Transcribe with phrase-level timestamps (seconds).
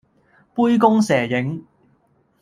[0.55, 1.63] 杯弓蛇影